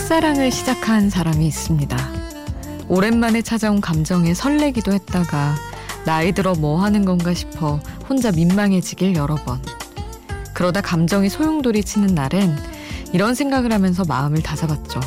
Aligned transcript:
짝사랑을 0.00 0.50
시작한 0.50 1.10
사람이 1.10 1.46
있습니다. 1.46 1.96
오랜만에 2.88 3.42
찾아온 3.42 3.82
감정에 3.82 4.32
설레기도 4.34 4.92
했다가 4.92 5.54
나이 6.06 6.32
들어 6.32 6.54
뭐 6.54 6.82
하는 6.82 7.04
건가 7.04 7.34
싶어 7.34 7.78
혼자 8.08 8.32
민망해지길 8.32 9.14
여러 9.14 9.36
번. 9.36 9.62
그러다 10.54 10.80
감정이 10.80 11.28
소용돌이 11.28 11.84
치는 11.84 12.14
날엔 12.14 12.56
이런 13.12 13.34
생각을 13.34 13.72
하면서 13.72 14.02
마음을 14.04 14.42
다잡았죠. 14.42 15.00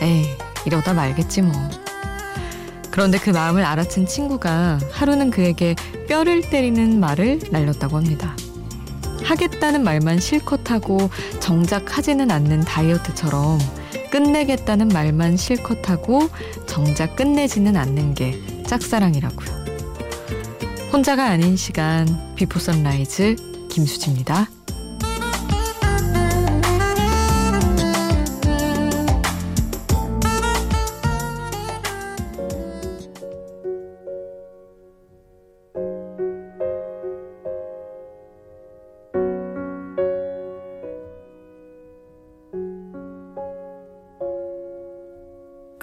에이, 0.00 0.26
이러다 0.64 0.94
말겠지 0.94 1.42
뭐. 1.42 1.52
그런데 2.90 3.18
그 3.18 3.30
마음을 3.30 3.62
알아챈 3.62 4.08
친구가 4.08 4.80
하루는 4.90 5.30
그에게 5.30 5.76
뼈를 6.08 6.40
때리는 6.48 6.98
말을 6.98 7.40
날렸다고 7.52 7.98
합니다. 7.98 8.34
하겠다는 9.22 9.84
말만 9.84 10.18
실컷 10.18 10.70
하고 10.70 11.10
정작 11.40 11.96
하지는 11.98 12.30
않는 12.30 12.62
다이어트처럼 12.62 13.83
끝내겠다는 14.14 14.86
말만 14.88 15.36
실컷 15.36 15.90
하고 15.90 16.28
정작 16.68 17.16
끝내지는 17.16 17.74
않는 17.74 18.14
게 18.14 18.38
짝사랑이라고요. 18.64 19.64
혼자가 20.92 21.24
아닌 21.24 21.56
시간 21.56 22.06
비포 22.36 22.60
선라이즈 22.60 23.34
김수지입니다. 23.72 24.48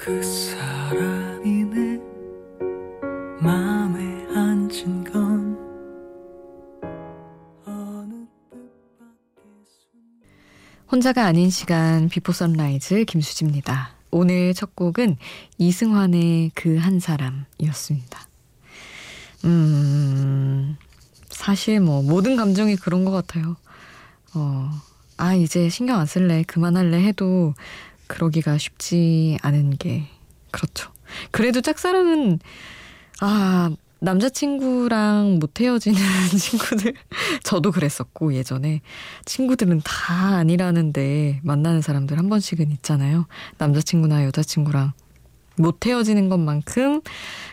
그 0.04 0.20
사람이 0.24 1.64
내 1.66 2.00
마음에 3.40 4.26
앉은 4.36 5.04
건 5.04 5.56
혼자가 10.92 11.26
아닌 11.26 11.52
시간 11.52 12.10
비포 12.10 12.32
선라이즈 12.32 13.06
김수지입니다. 13.06 13.92
오늘 14.10 14.56
첫 14.56 14.76
곡은 14.76 15.18
이승환의 15.60 16.52
그 16.56 16.80
한 16.80 17.00
사람이었습니다. 17.00 18.28
음, 19.46 20.78
사실 21.30 21.80
뭐 21.80 22.02
모든 22.02 22.36
감정이 22.36 22.76
그런 22.76 23.06
것 23.06 23.12
같아요. 23.12 23.56
어, 24.34 24.72
아, 25.18 25.36
이제 25.36 25.70
신경 25.70 26.00
안 26.00 26.08
쓸래, 26.08 26.42
그만할래 26.48 27.06
해도 27.06 27.54
그러기가 28.14 28.58
쉽지 28.58 29.38
않은 29.42 29.78
게 29.78 30.08
그렇죠. 30.52 30.92
그래도 31.32 31.62
짝사랑은 31.62 32.40
아 33.22 33.72
남자친구랑 34.00 35.38
못 35.40 35.62
헤어지는 35.62 35.98
친구들 36.38 36.94
저도 37.44 37.72
그랬었고 37.72 38.34
예전에 38.34 38.82
친구들은 39.26 39.82
다 39.84 40.38
아니라는데 40.38 41.40
만나는 41.44 41.82
사람들 41.82 42.18
한 42.18 42.30
번씩은 42.30 42.72
있잖아요. 42.72 43.28
남자친구나 43.58 44.26
여자친구랑 44.26 44.94
못 45.58 45.86
헤어지는 45.86 46.30
것만큼 46.30 47.02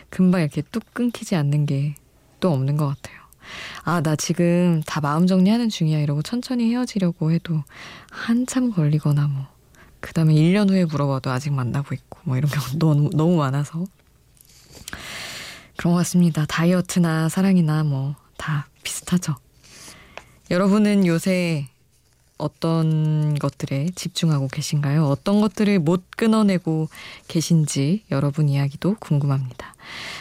금방 0.09 0.41
이렇게 0.41 0.61
뚝 0.61 0.83
끊기지 0.93 1.35
않는 1.35 1.65
게 1.65 1.95
또 2.39 2.51
없는 2.51 2.77
것 2.77 2.87
같아요. 2.87 3.19
아, 3.83 4.01
나 4.01 4.15
지금 4.15 4.81
다 4.85 5.01
마음 5.01 5.27
정리하는 5.27 5.69
중이야 5.69 5.99
이러고 5.99 6.21
천천히 6.21 6.71
헤어지려고 6.71 7.31
해도 7.31 7.63
한참 8.11 8.71
걸리거나 8.71 9.27
뭐 9.27 9.47
그 9.99 10.13
다음에 10.13 10.33
1년 10.33 10.69
후에 10.69 10.85
물어봐도 10.85 11.31
아직 11.31 11.51
만나고 11.53 11.93
있고 11.93 12.19
뭐 12.23 12.37
이런 12.37 12.49
경우 12.51 12.65
너무, 12.79 13.09
너무 13.13 13.37
많아서 13.37 13.83
그런 15.77 15.93
것 15.93 15.97
같습니다. 15.99 16.45
다이어트나 16.47 17.29
사랑이나 17.29 17.83
뭐 17.83 18.15
다 18.39 18.67
비슷하죠. 18.81 19.35
여러분은 20.49 21.05
요새 21.05 21.67
어떤 22.39 23.35
것들에 23.37 23.89
집중하고 23.93 24.47
계신가요? 24.47 25.05
어떤 25.05 25.41
것들을 25.41 25.77
못 25.79 26.05
끊어내고 26.09 26.87
계신지 27.27 28.05
여러분 28.09 28.47
이야기도 28.47 28.95
궁금합니다. 28.99 29.75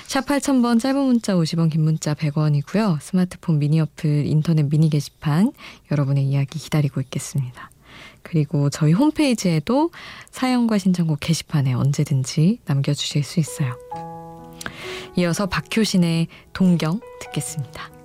샵 0.08 0.26
8000번 0.26 0.80
짧은 0.80 1.00
문자 1.00 1.34
50원 1.34 1.70
긴 1.70 1.84
문자 1.84 2.12
100원이고요. 2.14 3.00
스마트폰 3.00 3.60
미니 3.60 3.80
어플 3.80 4.26
인터넷 4.26 4.64
미니 4.64 4.90
게시판 4.90 5.52
여러분의 5.92 6.24
이야기 6.24 6.58
기다리고 6.58 7.00
있겠습니다. 7.00 7.70
그리고 8.22 8.70
저희 8.70 8.92
홈페이지에도 8.92 9.90
사연과 10.30 10.78
신청곡 10.78 11.20
게시판에 11.20 11.72
언제든지 11.72 12.60
남겨주실 12.64 13.24
수 13.24 13.40
있어요. 13.40 13.76
이어서 15.16 15.46
박효신의 15.46 16.28
동경 16.52 17.00
듣겠습니다. 17.20 17.97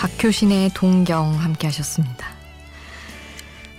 박효신의 0.00 0.70
동경 0.72 1.34
함께 1.34 1.66
하셨습니다. 1.66 2.26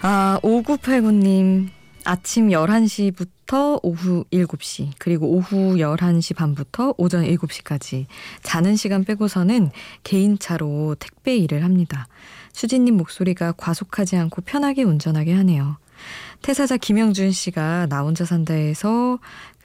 아, 0.03 0.39
5989님, 0.43 1.69
아침 2.03 2.49
11시부터 2.49 3.79
오후 3.81 4.23
7시, 4.31 4.91
그리고 4.99 5.31
오후 5.31 5.77
11시 5.77 6.35
반부터 6.35 6.93
오전 6.97 7.23
7시까지 7.23 8.05
자는 8.43 8.75
시간 8.75 9.03
빼고서는 9.03 9.71
개인차로 10.03 10.97
택배 10.99 11.35
일을 11.37 11.63
합니다. 11.63 12.07
수진님 12.53 12.97
목소리가 12.97 13.53
과속하지 13.53 14.15
않고 14.17 14.43
편하게 14.43 14.83
운전하게 14.83 15.33
하네요. 15.33 15.77
퇴사자 16.43 16.77
김영준 16.77 17.31
씨가 17.31 17.87
나 17.87 18.01
혼자 18.01 18.25
산다에서 18.25 19.17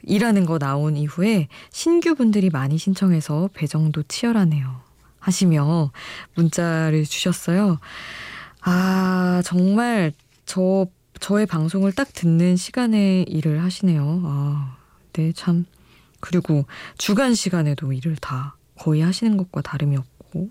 일하는 0.04 0.46
거 0.46 0.58
나온 0.58 0.96
이후에 0.96 1.48
신규 1.70 2.14
분들이 2.14 2.48
많이 2.48 2.78
신청해서 2.78 3.50
배정도 3.52 4.02
치열하네요. 4.04 4.85
하시며 5.26 5.90
문자를 6.34 7.04
주셨어요. 7.04 7.78
아, 8.60 9.42
정말 9.44 10.12
저, 10.44 10.86
저의 11.18 11.46
방송을 11.46 11.92
딱 11.92 12.12
듣는 12.12 12.56
시간에 12.56 13.24
일을 13.26 13.62
하시네요. 13.62 14.22
아, 14.24 14.76
네, 15.12 15.32
참. 15.32 15.66
그리고 16.20 16.64
주간 16.96 17.34
시간에도 17.34 17.92
일을 17.92 18.16
다 18.16 18.56
거의 18.78 19.02
하시는 19.02 19.36
것과 19.36 19.62
다름이 19.62 19.96
없고 19.96 20.50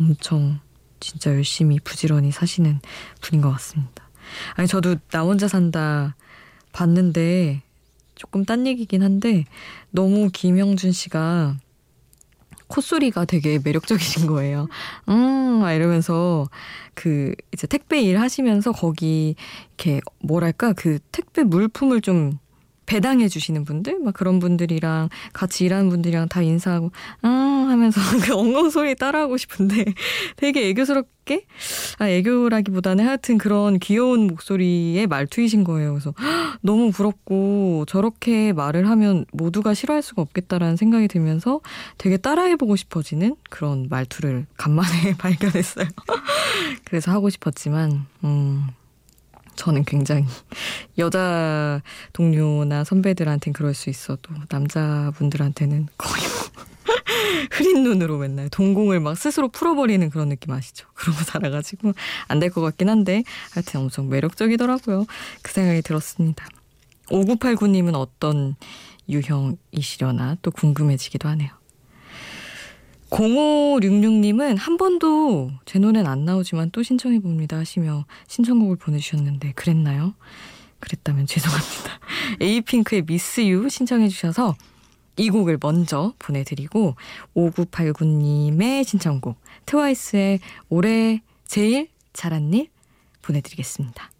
엄청 0.00 0.58
진짜 0.98 1.30
열심히 1.30 1.78
부지런히 1.78 2.32
사시는 2.32 2.80
분인 3.20 3.40
것 3.40 3.50
같습니다. 3.52 4.08
아니, 4.54 4.66
저도 4.66 4.96
나 5.10 5.22
혼자 5.22 5.46
산다 5.46 6.16
봤는데 6.72 7.62
조금 8.16 8.44
딴 8.44 8.66
얘기긴 8.66 9.02
한데 9.02 9.44
너무 9.90 10.30
김영준 10.32 10.92
씨가 10.92 11.56
콧소리가 12.72 13.26
되게 13.26 13.58
매력적이신 13.62 14.26
거예요. 14.26 14.68
음, 15.08 15.62
이러면서 15.74 16.48
그 16.94 17.34
이제 17.52 17.66
택배 17.66 18.00
일 18.00 18.18
하시면서 18.18 18.72
거기 18.72 19.36
이렇게 19.76 20.00
뭐랄까 20.20 20.72
그 20.72 20.98
택배 21.12 21.44
물품을 21.44 22.00
좀 22.00 22.38
배당해 22.86 23.28
주시는 23.28 23.64
분들 23.64 24.00
막 24.00 24.14
그런 24.14 24.38
분들이랑 24.38 25.08
같이 25.32 25.64
일하는 25.64 25.88
분들이랑 25.88 26.28
다 26.28 26.42
인사하고 26.42 26.90
아 27.22 27.28
하면서 27.68 28.00
그 28.24 28.34
엉엉 28.34 28.70
소리 28.70 28.94
따라하고 28.94 29.36
싶은데 29.36 29.84
되게 30.36 30.68
애교스럽게 30.68 31.46
아 31.98 32.08
애교라기보다는 32.08 33.06
하여튼 33.06 33.38
그런 33.38 33.78
귀여운 33.78 34.26
목소리의 34.26 35.06
말투이신 35.06 35.64
거예요. 35.64 35.92
그래서 35.92 36.14
너무 36.60 36.90
부럽고 36.90 37.84
저렇게 37.86 38.52
말을 38.52 38.88
하면 38.90 39.24
모두가 39.32 39.74
싫어할 39.74 40.02
수가 40.02 40.22
없겠다라는 40.22 40.76
생각이 40.76 41.08
들면서 41.08 41.60
되게 41.98 42.16
따라해 42.16 42.56
보고 42.56 42.76
싶어지는 42.76 43.36
그런 43.50 43.86
말투를 43.88 44.46
간만에 44.56 45.16
발견했어요. 45.18 45.86
그래서 46.84 47.10
하고 47.10 47.30
싶었지만 47.30 48.06
음. 48.24 48.66
저는 49.56 49.84
굉장히 49.84 50.24
여자 50.98 51.82
동료나 52.12 52.84
선배들한테는 52.84 53.52
그럴 53.52 53.74
수 53.74 53.90
있어도 53.90 54.32
남자분들한테는 54.48 55.88
거의 55.98 56.22
뭐 56.22 56.64
흐린 57.52 57.82
눈으로 57.84 58.18
맨날 58.18 58.48
동공을 58.48 59.00
막 59.00 59.16
스스로 59.16 59.48
풀어버리는 59.48 60.08
그런 60.10 60.28
느낌 60.28 60.52
아시죠? 60.52 60.86
그러고 60.94 61.22
살아가지고 61.24 61.92
안 62.28 62.40
될 62.40 62.50
것 62.50 62.60
같긴 62.60 62.88
한데 62.88 63.22
하여튼 63.52 63.80
엄청 63.80 64.08
매력적이더라고요. 64.08 65.06
그 65.42 65.52
생각이 65.52 65.82
들었습니다. 65.82 66.46
5989님은 67.08 67.94
어떤 67.94 68.56
유형이시려나 69.08 70.36
또 70.42 70.50
궁금해지기도 70.50 71.28
하네요. 71.28 71.50
0566님은 73.12 74.56
한 74.56 74.76
번도 74.78 75.50
제 75.66 75.78
노래는 75.78 76.10
안 76.10 76.24
나오지만 76.24 76.70
또 76.70 76.82
신청해 76.82 77.20
봅니다 77.20 77.58
하시며 77.58 78.06
신청곡을 78.26 78.76
보내주셨는데 78.76 79.52
그랬나요? 79.52 80.14
그랬다면 80.80 81.26
죄송합니다. 81.26 82.00
에이핑크의 82.40 83.02
미스 83.02 83.42
유 83.42 83.68
신청해 83.68 84.08
주셔서 84.08 84.56
이 85.18 85.28
곡을 85.28 85.58
먼저 85.60 86.14
보내드리고 86.18 86.96
5989님의 87.36 88.84
신청곡 88.84 89.36
트와이스의 89.66 90.40
올해 90.70 91.20
제일 91.46 91.88
잘한 92.14 92.54
일 92.54 92.68
보내드리겠습니다. 93.20 94.10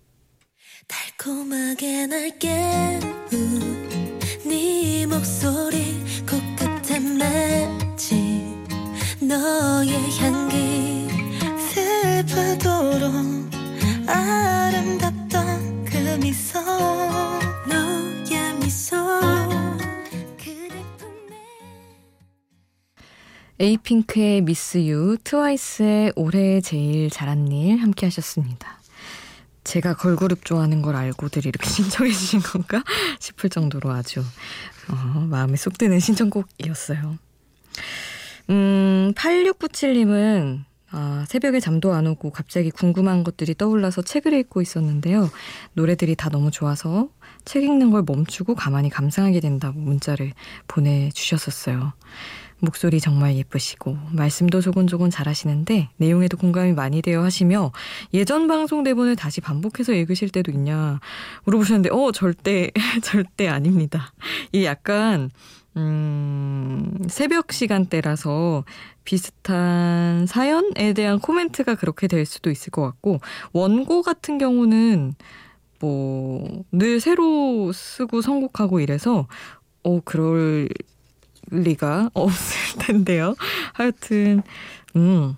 달콤하게 0.86 2.06
날 2.06 2.38
깨운 2.38 3.00
네 4.44 5.06
목소리 5.06 5.81
에이핑크의 23.62 24.40
미스 24.40 24.78
유, 24.88 25.16
트와이스의 25.22 26.14
올해 26.16 26.60
제일 26.60 27.10
잘한 27.10 27.46
일 27.52 27.80
함께 27.80 28.06
하셨습니다. 28.06 28.80
제가 29.62 29.94
걸그룹 29.94 30.44
좋아하는 30.44 30.82
걸 30.82 30.96
알고들 30.96 31.46
이렇게 31.46 31.70
신청해 31.70 32.10
주신 32.10 32.40
건가 32.40 32.82
싶을 33.20 33.50
정도로 33.50 33.92
아주 33.92 34.24
어, 34.88 35.20
마음에 35.30 35.54
쏙 35.54 35.78
드는 35.78 36.00
신청곡이었어요. 36.00 37.18
음, 38.50 39.12
8697님은 39.14 40.64
아, 40.90 41.24
새벽에 41.28 41.60
잠도 41.60 41.92
안 41.92 42.08
오고 42.08 42.32
갑자기 42.32 42.72
궁금한 42.72 43.22
것들이 43.22 43.54
떠올라서 43.54 44.02
책을 44.02 44.32
읽고 44.34 44.60
있었는데요. 44.60 45.30
노래들이 45.74 46.16
다 46.16 46.30
너무 46.30 46.50
좋아서 46.50 47.08
책 47.44 47.62
읽는 47.62 47.92
걸 47.92 48.02
멈추고 48.04 48.56
가만히 48.56 48.90
감상하게 48.90 49.38
된다고 49.38 49.78
문자를 49.78 50.32
보내주셨었어요. 50.66 51.92
목소리 52.62 53.00
정말 53.00 53.34
예쁘시고 53.36 53.98
말씀도 54.12 54.60
조곤조곤 54.60 55.10
잘하시는데 55.10 55.88
내용에도 55.96 56.36
공감이 56.36 56.72
많이 56.72 57.02
되어 57.02 57.22
하시며 57.22 57.72
예전 58.14 58.46
방송 58.46 58.84
대본을 58.84 59.16
다시 59.16 59.40
반복해서 59.40 59.92
읽으실 59.92 60.30
때도 60.30 60.52
있냐 60.52 61.00
물어보셨는데 61.44 61.90
어 61.92 62.12
절대 62.12 62.70
절대 63.02 63.48
아닙니다. 63.48 64.12
이 64.52 64.64
약간 64.64 65.30
음, 65.76 66.98
새벽 67.08 67.52
시간대라서 67.52 68.64
비슷한 69.04 70.26
사연에 70.26 70.92
대한 70.92 71.18
코멘트가 71.18 71.74
그렇게 71.74 72.06
될 72.06 72.26
수도 72.26 72.50
있을 72.50 72.70
것 72.70 72.82
같고, 72.82 73.20
원고 73.52 74.02
같은 74.02 74.36
경우는 74.36 75.14
뭐, 75.80 76.62
늘 76.70 77.00
새로 77.00 77.72
쓰고 77.72 78.20
선곡하고 78.20 78.80
이래서, 78.80 79.26
어, 79.82 80.00
그럴 80.04 80.68
리가 81.52 82.10
없을 82.14 82.78
텐데요. 82.80 83.34
하여튼, 83.74 84.42
음, 84.96 85.36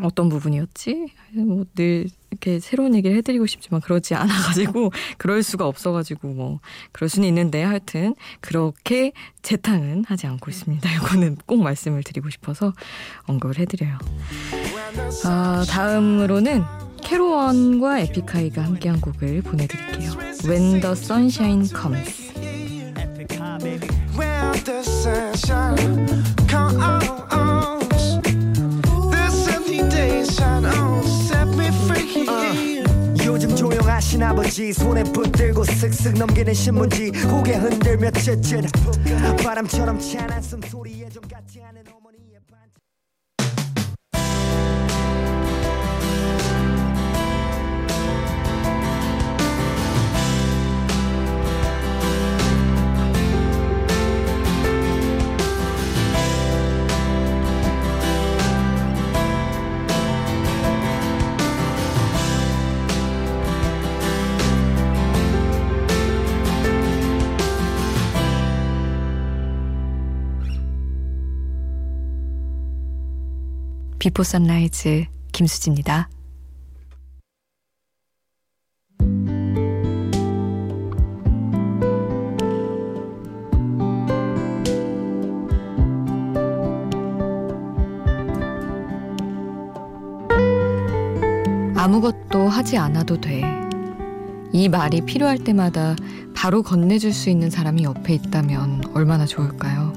어떤 0.00 0.28
부분이었지? 0.28 1.08
뭐 1.34 1.64
늘 1.74 2.08
이렇게 2.30 2.60
새로운 2.60 2.94
얘기를 2.94 3.16
해드리고 3.16 3.46
싶지만 3.46 3.80
그러지 3.80 4.14
않아가지고 4.14 4.92
그럴 5.18 5.42
수가 5.42 5.66
없어가지고 5.66 6.28
뭐 6.28 6.60
그럴 6.92 7.08
수는 7.08 7.26
있는데 7.28 7.62
하여튼 7.62 8.14
그렇게 8.40 9.12
재탕은 9.42 10.04
하지 10.06 10.26
않고 10.26 10.50
있습니다. 10.50 10.94
이거는 10.94 11.36
꼭 11.46 11.62
말씀을 11.62 12.02
드리고 12.04 12.30
싶어서 12.30 12.72
언급을 13.24 13.58
해드려요. 13.58 13.98
아, 15.24 15.64
다음으로는 15.68 16.62
캐로원과 17.02 18.00
에픽하이가 18.00 18.62
함께한 18.62 19.00
곡을 19.00 19.42
보내드릴게요. 19.42 20.12
When 20.44 20.80
the 20.80 20.92
Sunshine 20.92 21.66
Comes. 21.66 22.39
조용하신 33.60 34.22
아버지 34.22 34.72
손에 34.72 35.04
붙들고 35.04 35.62
쓱쓱 35.62 36.18
넘기는 36.18 36.54
신문지 36.54 37.10
고개 37.28 37.52
흔들며 37.56 38.10
쯧쯧 38.10 38.64
바람처럼 39.44 39.98
찬한 39.98 40.40
숨소리에 40.40 41.10
좀 41.10 41.22
같지 41.28 41.60
않은 41.62 41.84
비포 74.00 74.22
선라이즈 74.22 75.04
김수지입니다. 75.30 76.08
아무것도 91.76 92.48
하지 92.48 92.78
않아도 92.78 93.20
돼. 93.20 93.42
이 94.52 94.70
말이 94.70 95.02
필요할 95.02 95.44
때마다 95.44 95.94
바로 96.34 96.62
건네줄 96.62 97.12
수 97.12 97.28
있는 97.28 97.50
사람이 97.50 97.82
옆에 97.82 98.14
있다면 98.14 98.92
얼마나 98.94 99.26
좋을까요? 99.26 99.92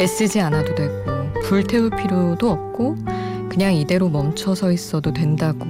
애쓰지 0.00 0.40
않아도 0.40 0.74
되고, 0.74 1.17
불태울 1.48 1.88
필요도 1.88 2.50
없고 2.50 2.96
그냥 3.48 3.72
이대로 3.72 4.10
멈춰 4.10 4.54
서 4.54 4.70
있어도 4.70 5.14
된다고 5.14 5.66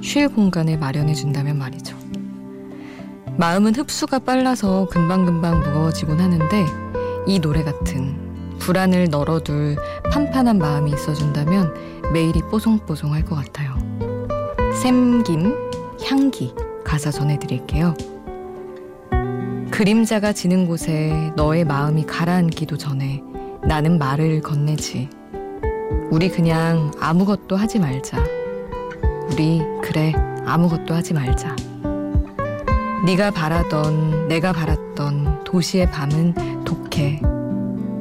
쉴 0.00 0.28
공간을 0.28 0.78
마련해 0.78 1.12
준다면 1.14 1.58
말이죠. 1.58 1.96
마음은 3.36 3.74
흡수가 3.74 4.20
빨라서 4.20 4.86
금방금방 4.86 5.58
무거워지곤 5.58 6.20
하는데 6.20 6.64
이 7.26 7.40
노래 7.40 7.64
같은 7.64 8.16
불안을 8.60 9.08
널어둘 9.10 9.76
판판한 10.12 10.58
마음이 10.58 10.92
있어준다면 10.92 12.12
매일이 12.12 12.40
뽀송뽀송할 12.42 13.24
것 13.24 13.34
같아요. 13.34 13.76
샘김, 14.80 15.52
향기 16.04 16.54
가사 16.84 17.10
전해드릴게요. 17.10 17.96
그림자가 19.72 20.32
지는 20.32 20.68
곳에 20.68 21.32
너의 21.34 21.64
마음이 21.64 22.06
가라앉기도 22.06 22.76
전에 22.76 23.24
나는 23.68 23.98
말을 23.98 24.40
건네지. 24.40 25.10
우리 26.10 26.30
그냥 26.30 26.90
아무것도 26.98 27.54
하지 27.54 27.78
말자. 27.78 28.16
우리 29.30 29.62
그래 29.82 30.14
아무것도 30.46 30.94
하지 30.94 31.12
말자. 31.12 31.54
네가 33.04 33.30
바라던 33.30 34.28
내가 34.28 34.54
바랐던 34.54 35.44
도시의 35.44 35.90
밤은 35.90 36.64
독해. 36.64 37.20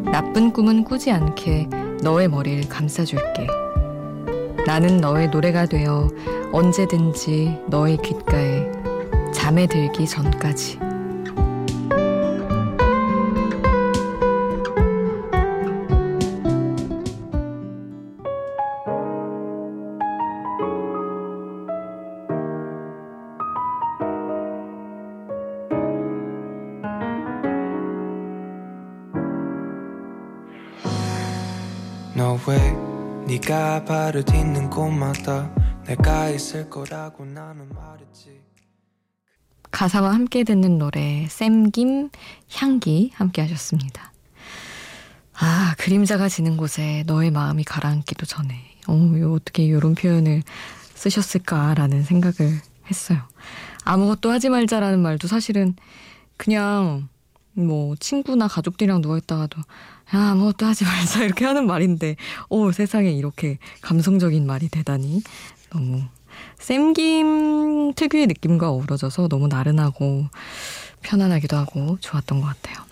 나쁜 0.10 0.54
꿈은 0.54 0.86
꾸지 0.86 1.12
않게 1.12 1.68
너의 2.02 2.30
머리를 2.30 2.70
감싸줄게. 2.70 3.46
나는 4.66 5.02
너의 5.02 5.30
노래가 5.32 5.66
되어 5.66 6.08
언제든지 6.54 7.64
너의 7.68 7.98
귓가에 7.98 8.72
잠에 9.34 9.68
들기 9.68 10.08
전까지. 10.08 10.87
왜 32.48 32.58
네가 33.28 33.84
발을 33.84 34.24
딛는 34.24 34.70
곳마다 34.70 35.54
내가 35.86 36.30
있을 36.30 36.70
거라고 36.70 37.26
나는 37.26 37.68
말했지 37.74 38.42
가사와 39.70 40.14
함께 40.14 40.46
듣는 40.46 40.78
노래 40.78 41.28
샘김 41.30 42.10
향기 42.54 43.12
함께 43.16 43.42
하셨습니다. 43.42 44.14
아, 45.34 45.76
그림자가 45.78 46.30
지는 46.30 46.56
곳에 46.56 47.04
너의 47.06 47.32
마음이 47.32 47.66
가라앉기도 47.66 48.26
전에. 48.26 48.56
어, 48.88 48.96
어떻게 49.36 49.64
이런 49.64 49.94
표현을 49.94 50.42
쓰셨을까라는 50.96 52.04
생각을 52.04 52.60
했어요. 52.90 53.20
아무것도 53.84 54.32
하지 54.32 54.48
말자라는 54.48 55.00
말도 55.00 55.28
사실은 55.28 55.76
그냥 56.38 57.10
뭐 57.58 57.96
친구나 58.00 58.48
가족들이랑 58.48 59.02
누워있다가도 59.02 59.60
야, 59.60 60.30
아무것도 60.32 60.66
하지 60.66 60.86
말자 60.86 61.24
이렇게 61.24 61.44
하는 61.46 61.66
말인데 61.66 62.16
어, 62.50 62.72
세상에 62.72 63.12
이렇게 63.12 63.58
감성적인 63.82 64.46
말이 64.46 64.70
되다니 64.70 65.22
너무 65.72 66.04
쌤김 66.60 67.94
특유의 67.96 68.28
느낌과 68.28 68.70
어우러져서 68.70 69.28
너무 69.28 69.48
나른하고 69.48 70.26
편안하기도 71.02 71.58
하고 71.58 71.98
좋았던 72.00 72.42
것 72.42 72.48
같아요. 72.48 72.86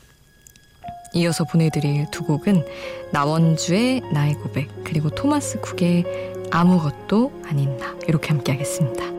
이어서 1.13 1.45
보내드릴 1.45 2.07
두 2.12 2.24
곡은 2.24 2.65
나원주의 3.13 4.01
나의 4.12 4.34
고백 4.34 4.69
그리고 4.84 5.10
토마스 5.10 5.62
쿡의 5.62 6.05
아무것도 6.51 7.43
아닌 7.45 7.77
나 7.77 7.95
이렇게 8.07 8.29
함께 8.29 8.51
하겠습니다. 8.51 9.14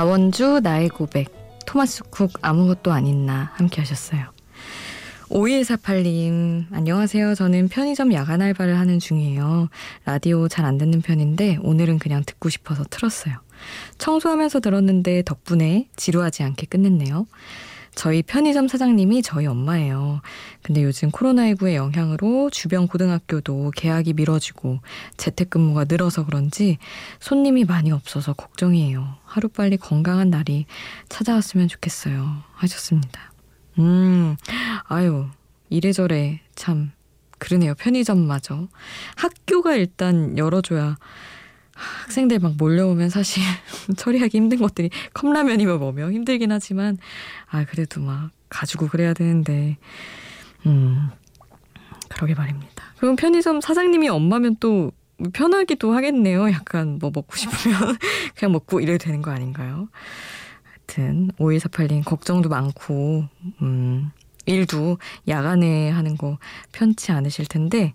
나원주 0.00 0.60
나의 0.62 0.88
고백 0.88 1.30
토마스 1.66 2.04
쿡 2.04 2.32
아무것도 2.40 2.90
아닌 2.90 3.26
나 3.26 3.52
함께 3.52 3.82
하셨어요. 3.82 4.32
5148님, 5.28 6.64
안녕하세요. 6.72 7.34
저는 7.34 7.68
편의점 7.68 8.14
야간 8.14 8.40
알바를 8.40 8.78
하는 8.78 8.98
중이에요. 8.98 9.68
라디오 10.06 10.48
잘 10.48 10.64
안 10.64 10.78
듣는 10.78 11.02
편인데 11.02 11.58
오늘은 11.60 11.98
그냥 11.98 12.22
듣고 12.24 12.48
싶어서 12.48 12.82
틀었어요. 12.88 13.40
청소하면서 13.98 14.60
들었는데 14.60 15.22
덕분에 15.26 15.90
지루하지 15.96 16.44
않게 16.44 16.64
끝냈네요. 16.68 17.26
저희 17.94 18.22
편의점 18.22 18.68
사장님이 18.68 19.22
저희 19.22 19.46
엄마예요. 19.46 20.20
근데 20.62 20.82
요즘 20.82 21.10
코로나19의 21.10 21.74
영향으로 21.74 22.50
주변 22.50 22.86
고등학교도 22.86 23.72
개학이 23.76 24.14
미뤄지고 24.14 24.78
재택근무가 25.16 25.84
늘어서 25.88 26.24
그런지 26.24 26.78
손님이 27.18 27.64
많이 27.64 27.92
없어서 27.92 28.32
걱정이에요. 28.32 29.16
하루빨리 29.24 29.76
건강한 29.76 30.30
날이 30.30 30.66
찾아왔으면 31.08 31.68
좋겠어요. 31.68 32.42
하셨습니다. 32.54 33.32
음, 33.78 34.36
아유, 34.84 35.26
이래저래 35.68 36.40
참, 36.54 36.92
그러네요. 37.38 37.74
편의점마저. 37.74 38.68
학교가 39.16 39.74
일단 39.74 40.36
열어줘야 40.36 40.96
학생들 42.04 42.38
막 42.38 42.56
몰려오면 42.56 43.10
사실 43.10 43.42
처리하기 43.96 44.36
힘든 44.36 44.58
것들이 44.58 44.90
컵라면이면 45.14 45.78
뭐며 45.78 46.10
힘들긴 46.10 46.52
하지만 46.52 46.98
아 47.48 47.64
그래도 47.64 48.00
막 48.00 48.30
가지고 48.48 48.88
그래야 48.88 49.14
되는데 49.14 49.78
음 50.66 51.08
그러게 52.08 52.34
말입니다. 52.34 52.84
그럼 52.98 53.16
편의점 53.16 53.60
사장님이 53.60 54.08
엄마면 54.08 54.56
또 54.60 54.92
편하기도 55.32 55.92
하겠네요. 55.92 56.50
약간 56.50 56.98
뭐 57.00 57.10
먹고 57.14 57.36
싶으면 57.36 57.96
그냥 58.36 58.52
먹고 58.52 58.80
이래도 58.80 59.04
되는 59.04 59.22
거 59.22 59.30
아닌가요? 59.30 59.88
하여튼 60.64 61.30
5148님 61.38 62.04
걱정도 62.04 62.48
많고 62.48 63.24
음 63.62 64.10
일도 64.46 64.98
야간에 65.28 65.90
하는 65.90 66.16
거 66.16 66.38
편치 66.72 67.12
않으실 67.12 67.46
텐데 67.46 67.94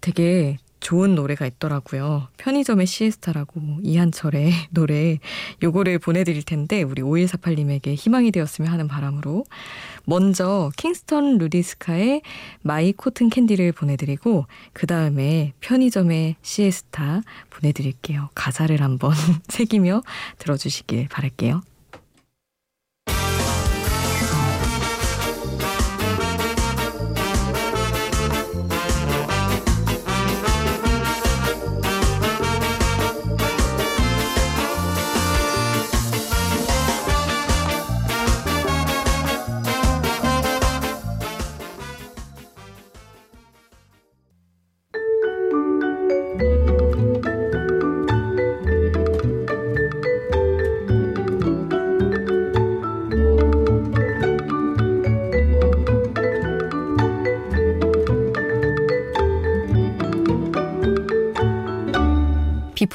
되게 0.00 0.58
좋은 0.86 1.16
노래가 1.16 1.46
있더라고요. 1.46 2.28
편의점의 2.36 2.86
시에스타라고 2.86 3.60
이한철의 3.82 4.52
노래 4.70 5.18
요거를 5.60 5.98
보내드릴 5.98 6.44
텐데 6.44 6.84
우리 6.84 7.02
5148님에게 7.02 7.96
희망이 7.96 8.30
되었으면 8.30 8.70
하는 8.70 8.86
바람으로 8.86 9.44
먼저 10.04 10.70
킹스턴 10.76 11.38
루디스카의 11.38 12.22
My 12.62 12.92
Cotton 12.92 13.30
Candy를 13.30 13.72
보내드리고 13.72 14.46
그 14.72 14.86
다음에 14.86 15.54
편의점의 15.58 16.36
시에스타 16.42 17.22
보내드릴게요. 17.50 18.28
가사를 18.36 18.80
한번 18.80 19.10
새기며 19.48 20.02
들어주시길 20.38 21.08
바랄게요. 21.08 21.62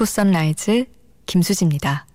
비포 0.01 0.05
선라이즈 0.05 0.86
김수지입니다. 1.27 2.08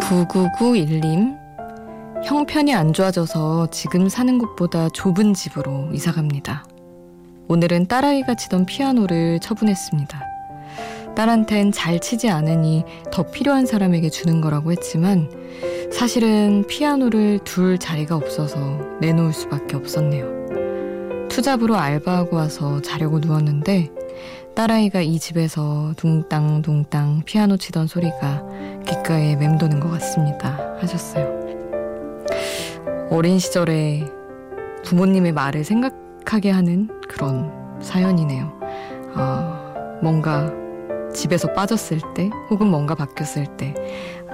구구구일님 0.00 1.36
형편이 2.24 2.74
안 2.74 2.92
좋아져서 2.92 3.68
지금 3.70 4.08
사는 4.08 4.36
곳보다 4.38 4.88
좁은 4.88 5.32
집으로 5.32 5.90
이사 5.92 6.10
갑니다. 6.10 6.64
오늘은 7.46 7.86
딸아이가 7.86 8.34
치던 8.34 8.66
피아노를 8.66 9.38
처분했습니다. 9.38 10.33
딸한텐 11.14 11.72
잘 11.72 12.00
치지 12.00 12.28
않으니 12.28 12.84
더 13.12 13.22
필요한 13.22 13.66
사람에게 13.66 14.10
주는 14.10 14.40
거라고 14.40 14.72
했지만 14.72 15.30
사실은 15.92 16.64
피아노를 16.66 17.40
둘 17.44 17.78
자리가 17.78 18.16
없어서 18.16 18.58
내놓을 19.00 19.32
수밖에 19.32 19.76
없었네요. 19.76 21.28
투잡으로 21.28 21.76
알바하고 21.76 22.36
와서 22.36 22.80
자려고 22.82 23.18
누웠는데 23.18 23.90
딸아이가 24.54 25.00
이 25.00 25.18
집에서 25.18 25.92
둥땅둥땅 25.96 27.22
피아노 27.24 27.56
치던 27.56 27.86
소리가 27.86 28.44
귓가에 28.86 29.36
맴도는 29.36 29.80
것 29.80 29.90
같습니다. 29.90 30.76
하셨어요. 30.80 31.44
어린 33.10 33.38
시절에 33.38 34.04
부모님의 34.84 35.32
말을 35.32 35.64
생각하게 35.64 36.50
하는 36.50 36.88
그런 37.08 37.50
사연이네요. 37.80 38.52
아, 39.14 39.98
뭔가 40.02 40.52
집에서 41.14 41.52
빠졌을 41.54 42.00
때 42.14 42.28
혹은 42.50 42.66
뭔가 42.66 42.94
바뀌었을 42.94 43.46
때 43.56 43.74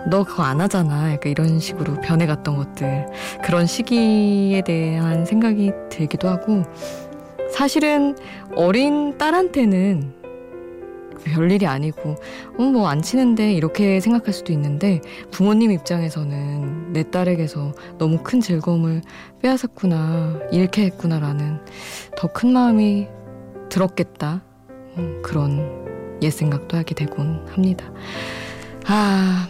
너 0.09 0.25
그거 0.25 0.43
안 0.43 0.61
하잖아. 0.61 1.13
약간 1.13 1.31
이런 1.31 1.59
식으로 1.59 1.95
변해갔던 2.01 2.57
것들. 2.57 3.07
그런 3.45 3.67
시기에 3.67 4.63
대한 4.63 5.27
생각이 5.27 5.73
들기도 5.91 6.29
하고. 6.29 6.63
사실은 7.53 8.17
어린 8.55 9.19
딸한테는 9.19 10.15
별일이 11.25 11.67
아니고 11.67 12.17
어 12.57 12.63
뭐안 12.63 13.03
치는데 13.03 13.53
이렇게 13.53 14.01
생각할 14.01 14.33
수도 14.33 14.53
있는데 14.55 15.01
부모님 15.31 15.71
입장에서는 15.73 16.93
내 16.95 17.03
딸에게서 17.11 17.75
너무 17.99 18.23
큰 18.23 18.41
즐거움을 18.41 19.03
빼앗았구나 19.43 20.41
잃게 20.53 20.85
했구나라는 20.87 21.59
더 22.17 22.29
큰 22.29 22.53
마음이 22.53 23.07
들었겠다. 23.69 24.43
어, 24.97 25.21
그런 25.23 25.90
옛 26.23 26.31
생각도 26.31 26.77
하게 26.77 26.95
되곤 26.95 27.47
합니다. 27.49 27.91
아, 28.87 29.49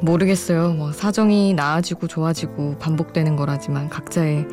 모르겠어요. 0.00 0.72
뭐 0.72 0.92
사정이 0.92 1.54
나아지고 1.54 2.08
좋아지고 2.08 2.76
반복되는 2.78 3.36
거라지만 3.36 3.88
각자의 3.88 4.46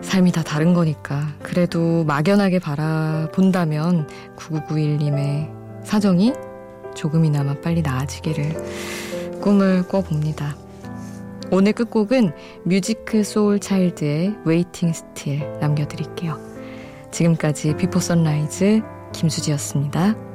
삶이 0.00 0.32
다 0.32 0.42
다른 0.42 0.74
거니까. 0.74 1.28
그래도 1.42 2.04
막연하게 2.04 2.60
바라본다면 2.60 4.08
9991님의 4.36 5.84
사정이 5.84 6.32
조금이나마 6.94 7.54
빨리 7.60 7.82
나아지기를 7.82 9.40
꿈을 9.40 9.86
꿔봅니다. 9.88 10.56
오늘 11.50 11.72
끝곡은 11.72 12.32
Musiq 12.64 13.24
Soulchild의 13.24 14.36
Waiting 14.44 14.92
Still 14.92 15.58
남겨드릴게요. 15.60 16.38
지금까지 17.10 17.76
비포 17.76 18.00
선라이즈 18.00 18.82
김수지였습니다. 19.12 20.27